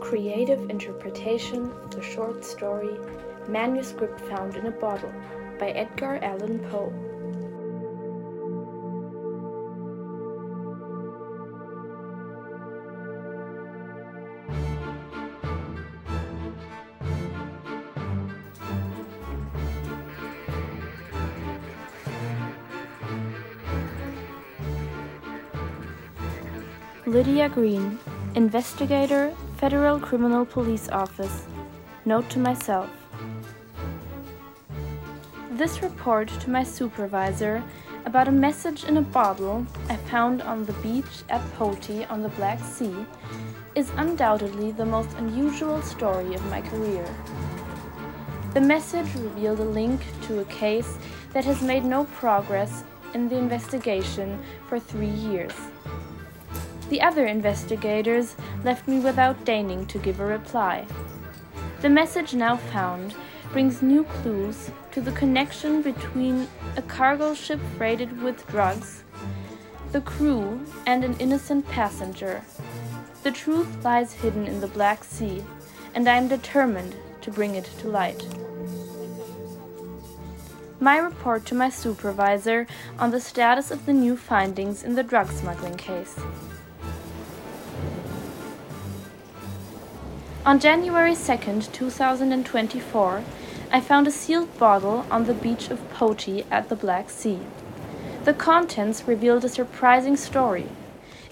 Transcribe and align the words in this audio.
Creative 0.00 0.68
interpretation 0.70 1.70
of 1.84 1.90
the 1.92 2.02
short 2.02 2.44
story 2.44 2.98
Manuscript 3.48 4.20
Found 4.22 4.56
in 4.56 4.66
a 4.66 4.70
Bottle 4.70 5.12
by 5.58 5.70
Edgar 5.70 6.18
Allan 6.22 6.58
Poe. 6.70 6.92
Lydia 27.06 27.48
Green, 27.48 27.98
Investigator, 28.34 29.32
Federal 29.60 30.00
Criminal 30.00 30.46
Police 30.46 30.88
Office. 30.88 31.46
Note 32.06 32.30
to 32.30 32.38
myself. 32.38 32.88
This 35.50 35.82
report 35.82 36.28
to 36.40 36.48
my 36.48 36.62
supervisor 36.62 37.62
about 38.06 38.26
a 38.26 38.32
message 38.32 38.84
in 38.84 38.96
a 38.96 39.02
bottle 39.02 39.66
I 39.90 39.96
found 39.96 40.40
on 40.40 40.64
the 40.64 40.72
beach 40.84 41.24
at 41.28 41.42
Poti 41.56 42.06
on 42.06 42.22
the 42.22 42.30
Black 42.30 42.58
Sea 42.64 43.04
is 43.74 43.92
undoubtedly 43.98 44.72
the 44.72 44.86
most 44.86 45.12
unusual 45.18 45.82
story 45.82 46.32
of 46.32 46.42
my 46.46 46.62
career. 46.62 47.06
The 48.54 48.62
message 48.62 49.14
revealed 49.14 49.60
a 49.60 49.64
link 49.64 50.00
to 50.22 50.40
a 50.40 50.46
case 50.46 50.96
that 51.34 51.44
has 51.44 51.60
made 51.60 51.84
no 51.84 52.04
progress 52.04 52.82
in 53.12 53.28
the 53.28 53.36
investigation 53.36 54.42
for 54.70 54.80
three 54.80 55.16
years. 55.28 55.52
The 56.90 57.00
other 57.00 57.24
investigators 57.24 58.34
left 58.64 58.88
me 58.88 58.98
without 58.98 59.44
deigning 59.44 59.86
to 59.86 59.98
give 59.98 60.18
a 60.18 60.26
reply. 60.26 60.86
The 61.82 61.88
message 61.88 62.34
now 62.34 62.56
found 62.56 63.14
brings 63.52 63.80
new 63.80 64.02
clues 64.02 64.72
to 64.90 65.00
the 65.00 65.12
connection 65.12 65.82
between 65.82 66.48
a 66.76 66.82
cargo 66.82 67.32
ship 67.32 67.60
freighted 67.78 68.20
with 68.20 68.46
drugs, 68.48 69.04
the 69.92 70.00
crew, 70.00 70.60
and 70.84 71.04
an 71.04 71.16
innocent 71.20 71.68
passenger. 71.68 72.42
The 73.22 73.30
truth 73.30 73.84
lies 73.84 74.12
hidden 74.12 74.48
in 74.48 74.60
the 74.60 74.66
Black 74.66 75.04
Sea, 75.04 75.44
and 75.94 76.08
I 76.08 76.16
am 76.16 76.26
determined 76.26 76.96
to 77.20 77.30
bring 77.30 77.54
it 77.54 77.66
to 77.78 77.88
light. 77.88 78.24
My 80.80 80.98
report 80.98 81.46
to 81.46 81.54
my 81.54 81.68
supervisor 81.68 82.66
on 82.98 83.12
the 83.12 83.20
status 83.20 83.70
of 83.70 83.86
the 83.86 83.92
new 83.92 84.16
findings 84.16 84.82
in 84.82 84.96
the 84.96 85.04
drug 85.04 85.30
smuggling 85.30 85.76
case. 85.76 86.18
On 90.46 90.58
January 90.58 91.12
2nd, 91.12 91.70
2024, 91.70 93.22
I 93.70 93.80
found 93.82 94.08
a 94.08 94.10
sealed 94.10 94.58
bottle 94.58 95.04
on 95.10 95.26
the 95.26 95.34
beach 95.34 95.68
of 95.68 95.90
Poti 95.90 96.46
at 96.50 96.70
the 96.70 96.76
Black 96.76 97.10
Sea. 97.10 97.40
The 98.24 98.32
contents 98.32 99.06
revealed 99.06 99.44
a 99.44 99.50
surprising 99.50 100.16
story. 100.16 100.68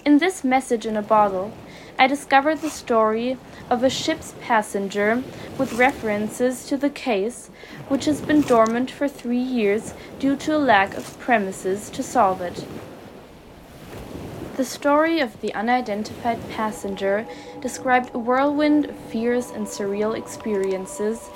In 0.05 0.19
this 0.19 0.43
message 0.43 0.85
in 0.85 0.95
a 0.95 1.01
bottle, 1.01 1.51
I 1.97 2.05
discovered 2.05 2.59
the 2.59 2.69
story 2.69 3.37
of 3.67 3.83
a 3.83 3.89
ship's 3.89 4.35
passenger 4.41 5.23
with 5.57 5.73
references 5.73 6.67
to 6.67 6.77
the 6.77 6.91
case, 6.91 7.49
which 7.87 8.05
has 8.05 8.21
been 8.21 8.41
dormant 8.41 8.91
for 8.91 9.07
three 9.07 9.41
years 9.41 9.95
due 10.19 10.35
to 10.35 10.55
a 10.55 10.59
lack 10.59 10.95
of 10.95 11.19
premises 11.19 11.89
to 11.89 12.03
solve 12.03 12.41
it. 12.41 12.63
The 14.59 14.65
story 14.65 15.21
of 15.21 15.39
the 15.39 15.53
unidentified 15.53 16.49
passenger 16.49 17.25
described 17.61 18.13
a 18.13 18.19
whirlwind 18.19 18.89
of 18.89 18.97
fears 18.97 19.51
and 19.51 19.65
surreal 19.65 20.17
experiences 20.17 21.29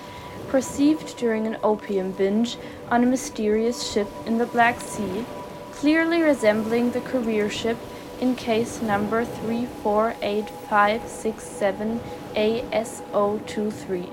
perceived 0.50 1.16
during 1.16 1.48
an 1.48 1.56
opium 1.64 2.12
binge 2.12 2.58
on 2.90 3.02
a 3.02 3.06
mysterious 3.06 3.90
ship 3.90 4.10
in 4.26 4.40
the 4.40 4.46
Black 4.46 4.82
Sea, 4.82 5.24
clearly 5.72 6.22
resembling 6.22 6.92
the 6.92 7.00
career 7.00 7.50
ship 7.50 7.78
in 8.20 8.36
case 8.36 8.82
number 8.82 9.24
348567 9.24 12.02
ASO23. 12.36 14.10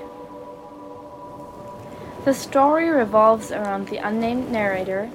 The 2.25 2.35
story 2.35 2.89
revolves 2.89 3.51
around 3.51 3.89
the 3.89 3.97
unnamed 3.97 4.53
narrator 4.53 5.11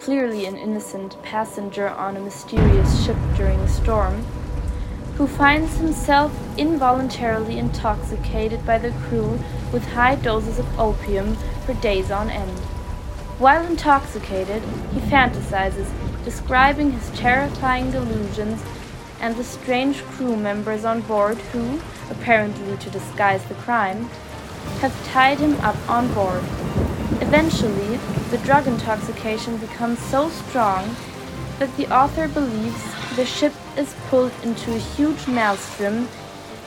clearly 0.00 0.46
an 0.46 0.56
innocent 0.56 1.20
passenger 1.22 1.88
on 1.88 2.16
a 2.16 2.20
mysterious 2.20 3.04
ship 3.04 3.16
during 3.36 3.58
a 3.60 3.68
storm, 3.68 4.24
who 5.16 5.26
finds 5.26 5.76
himself 5.78 6.32
involuntarily 6.56 7.58
intoxicated 7.58 8.64
by 8.64 8.78
the 8.78 8.92
crew 9.08 9.38
with 9.72 9.84
high 9.84 10.14
doses 10.14 10.58
of 10.58 10.78
opium 10.78 11.34
for 11.66 11.74
days 11.74 12.10
on 12.10 12.30
end. 12.30 12.58
While 13.38 13.66
intoxicated, 13.66 14.62
he 14.92 15.00
fantasizes, 15.00 15.88
describing 16.24 16.92
his 16.92 17.10
terrifying 17.18 17.90
delusions 17.90 18.62
and 19.20 19.34
the 19.36 19.44
strange 19.44 20.02
crew 20.04 20.36
members 20.36 20.84
on 20.84 21.00
board 21.02 21.38
who, 21.52 21.80
apparently 22.10 22.76
to 22.76 22.90
disguise 22.90 23.44
the 23.44 23.54
crime, 23.54 24.08
have 24.80 25.06
tied 25.06 25.38
him 25.38 25.54
up 25.60 25.76
on 25.88 26.12
board. 26.14 26.44
Eventually, 27.20 27.96
the 28.30 28.38
drug 28.38 28.66
intoxication 28.66 29.56
becomes 29.56 29.98
so 29.98 30.28
strong 30.28 30.94
that 31.58 31.76
the 31.76 31.92
author 31.92 32.28
believes 32.28 32.80
the 33.16 33.26
ship 33.26 33.52
is 33.76 33.94
pulled 34.08 34.32
into 34.44 34.72
a 34.72 34.78
huge 34.78 35.26
maelstrom 35.26 36.08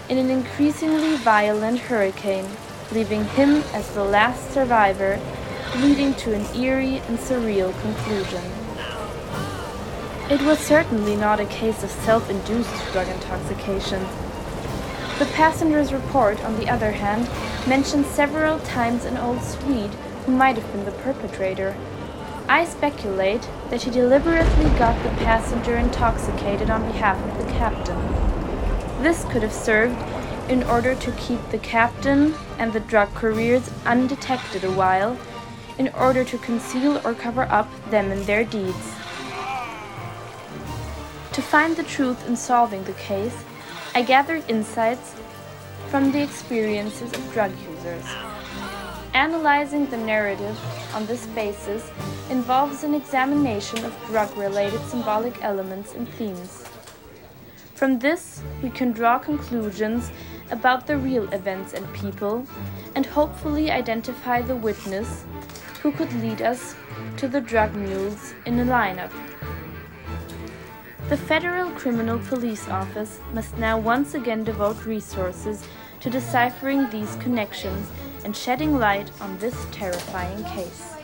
in 0.09 0.17
an 0.17 0.29
increasingly 0.29 1.15
violent 1.15 1.79
hurricane, 1.79 2.45
leaving 2.91 3.23
him 3.23 3.63
as 3.73 3.89
the 3.91 4.03
last 4.03 4.51
survivor, 4.51 5.17
leading 5.77 6.13
to 6.15 6.33
an 6.33 6.45
eerie 6.53 6.97
and 7.07 7.17
surreal 7.17 7.71
conclusion. 7.81 8.43
It 10.29 10.41
was 10.41 10.59
certainly 10.59 11.15
not 11.15 11.39
a 11.39 11.45
case 11.45 11.81
of 11.81 11.91
self 11.91 12.29
induced 12.29 12.91
drug 12.91 13.07
intoxication. 13.07 14.01
The 15.17 15.27
passenger's 15.33 15.93
report, 15.93 16.43
on 16.43 16.57
the 16.57 16.67
other 16.67 16.91
hand, 16.91 17.29
mentions 17.67 18.07
several 18.07 18.59
times 18.59 19.05
an 19.05 19.17
old 19.17 19.41
Swede 19.41 19.95
who 20.25 20.31
might 20.31 20.57
have 20.57 20.71
been 20.71 20.85
the 20.85 20.91
perpetrator. 20.91 21.75
I 22.47 22.65
speculate 22.65 23.47
that 23.69 23.83
he 23.83 23.91
deliberately 23.91 24.69
got 24.77 25.01
the 25.03 25.09
passenger 25.23 25.77
intoxicated 25.77 26.69
on 26.69 26.85
behalf 26.91 27.17
of 27.23 27.45
the 27.45 27.51
captain. 27.53 27.97
This 29.03 29.23
could 29.25 29.41
have 29.41 29.53
served 29.53 29.97
in 30.49 30.63
order 30.63 30.95
to 30.95 31.11
keep 31.13 31.39
the 31.49 31.57
captain 31.57 32.33
and 32.57 32.73
the 32.73 32.79
drug 32.79 33.13
couriers 33.13 33.71
undetected 33.85 34.63
a 34.63 34.71
while, 34.71 35.17
in 35.77 35.87
order 35.89 36.23
to 36.23 36.37
conceal 36.37 37.01
or 37.05 37.13
cover 37.13 37.43
up 37.43 37.69
them 37.89 38.11
and 38.11 38.25
their 38.25 38.43
deeds. 38.43 38.93
To 41.33 41.41
find 41.41 41.75
the 41.77 41.83
truth 41.83 42.27
in 42.27 42.35
solving 42.35 42.83
the 42.83 42.93
case, 42.93 43.43
I 43.95 44.01
gathered 44.01 44.43
insights 44.49 45.15
from 45.87 46.11
the 46.11 46.21
experiences 46.21 47.13
of 47.13 47.33
drug 47.33 47.51
users. 47.69 48.05
Analyzing 49.13 49.87
the 49.87 49.97
narrative 49.97 50.57
on 50.95 51.05
this 51.05 51.27
basis 51.27 51.91
involves 52.29 52.85
an 52.85 52.93
examination 52.93 53.83
of 53.83 53.93
drug 54.07 54.35
related 54.37 54.79
symbolic 54.85 55.43
elements 55.43 55.93
and 55.93 56.07
themes. 56.07 56.63
From 57.75 57.99
this, 57.99 58.41
we 58.63 58.69
can 58.69 58.93
draw 58.93 59.19
conclusions 59.19 60.11
about 60.49 60.87
the 60.87 60.95
real 60.95 61.29
events 61.33 61.73
and 61.73 61.93
people, 61.93 62.45
and 62.95 63.05
hopefully 63.05 63.69
identify 63.69 64.41
the 64.41 64.55
witness 64.55 65.25
who 65.81 65.91
could 65.91 66.13
lead 66.21 66.41
us 66.41 66.75
to 67.17 67.27
the 67.27 67.41
drug 67.41 67.75
mules 67.75 68.33
in 68.45 68.59
a 68.59 68.65
lineup. 68.65 69.11
The 71.09 71.17
Federal 71.17 71.69
Criminal 71.71 72.19
Police 72.19 72.69
Office 72.69 73.19
must 73.33 73.57
now 73.57 73.77
once 73.77 74.13
again 74.13 74.45
devote 74.45 74.85
resources 74.85 75.67
to 75.99 76.09
deciphering 76.09 76.89
these 76.89 77.17
connections 77.17 77.89
and 78.23 78.35
shedding 78.35 78.77
light 78.77 79.11
on 79.21 79.37
this 79.37 79.65
terrifying 79.71 80.43
case. 80.45 80.95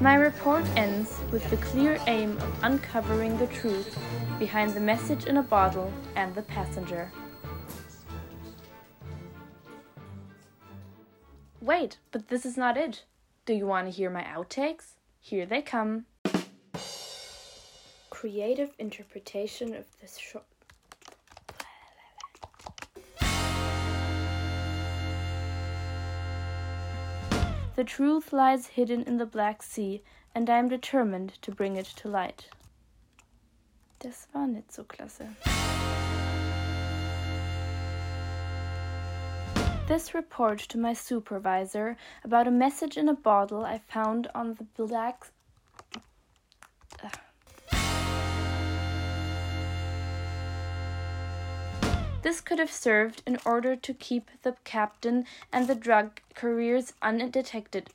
My 0.00 0.14
report 0.14 0.64
ends 0.76 1.20
with 1.30 1.48
the 1.50 1.56
clear 1.58 1.98
aim 2.06 2.36
of 2.38 2.64
uncovering 2.64 3.38
the 3.38 3.46
truth 3.46 3.96
behind 4.38 4.74
the 4.74 4.80
message 4.80 5.26
in 5.26 5.36
a 5.36 5.42
bottle 5.42 5.92
and 6.16 6.34
the 6.34 6.42
passenger. 6.42 7.12
Wait, 11.60 11.98
but 12.10 12.28
this 12.28 12.44
is 12.44 12.56
not 12.56 12.76
it. 12.76 13.04
Do 13.46 13.54
you 13.54 13.66
want 13.66 13.86
to 13.86 13.92
hear 13.92 14.10
my 14.10 14.24
outtakes? 14.24 14.94
Here 15.20 15.46
they 15.46 15.62
come. 15.62 16.06
Creative 18.10 18.70
interpretation 18.78 19.74
of 19.74 19.86
this 20.00 20.16
short. 20.18 20.44
The 27.74 27.84
truth 27.84 28.32
lies 28.32 28.66
hidden 28.66 29.02
in 29.04 29.16
the 29.16 29.26
Black 29.26 29.62
Sea, 29.62 30.02
and 30.34 30.50
I 30.50 30.58
am 30.58 30.68
determined 30.68 31.40
to 31.42 31.50
bring 31.50 31.76
it 31.76 31.86
to 31.96 32.08
light. 32.08 32.48
Das 33.98 34.26
war 34.34 34.46
nicht 34.46 34.72
so 34.72 34.84
klasse. 34.84 35.28
this 39.92 40.14
report 40.14 40.58
to 40.58 40.78
my 40.78 40.94
supervisor 40.94 41.98
about 42.24 42.46
a 42.46 42.50
message 42.50 42.96
in 42.96 43.10
a 43.10 43.14
bottle 43.14 43.62
I 43.62 43.78
found 43.78 44.26
on 44.34 44.54
the 44.54 44.64
black. 44.64 45.26
This 52.22 52.40
could 52.40 52.60
have 52.60 52.70
served 52.70 53.22
in 53.26 53.38
order 53.44 53.74
to 53.74 53.92
keep 53.92 54.30
the 54.42 54.54
captain 54.62 55.26
and 55.52 55.66
the 55.66 55.74
drug 55.74 56.20
couriers 56.34 56.92
undetected. 57.02 57.90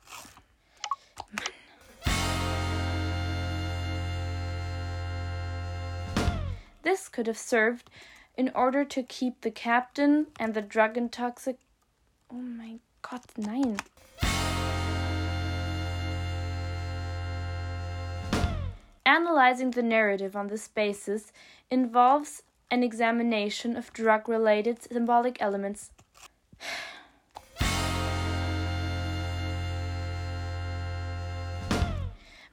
This 6.82 7.08
could 7.08 7.26
have 7.26 7.38
served 7.38 7.90
in 8.36 8.50
order 8.54 8.84
to 8.84 9.02
keep 9.02 9.40
the 9.40 9.50
captain 9.50 10.26
and 10.38 10.52
the 10.52 10.62
drug 10.62 10.94
intoxic. 10.96 11.56
Oh 12.30 12.36
my 12.36 12.80
god, 13.02 13.22
nine. 13.36 13.78
Analyzing 19.06 19.70
the 19.70 19.82
narrative 19.82 20.36
on 20.36 20.48
this 20.48 20.68
basis 20.68 21.32
involves 21.70 22.42
an 22.70 22.82
examination 22.82 23.76
of 23.76 23.92
drug 23.92 24.28
related 24.28 24.82
symbolic 24.82 25.40
elements. 25.40 25.90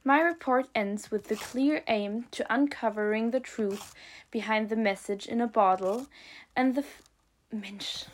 My 0.08 0.22
report 0.22 0.68
ends 0.76 1.10
with 1.10 1.30
the 1.30 1.36
clear 1.36 1.84
aim 1.88 2.26
to 2.32 2.46
uncovering 2.54 3.32
the 3.32 3.40
truth 3.40 3.94
behind 4.30 4.70
the 4.70 4.76
message 4.76 5.26
in 5.26 5.42
a 5.42 5.48
bottle 5.48 6.06
and 6.56 6.76
the 6.76 6.82
f- 6.82 7.02
Mensch. 7.52 8.06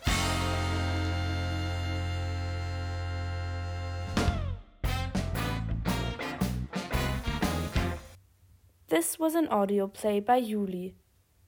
This 8.88 9.18
was 9.18 9.34
an 9.34 9.48
audio 9.48 9.86
play 9.86 10.20
by 10.20 10.40
Yuli. 10.40 10.94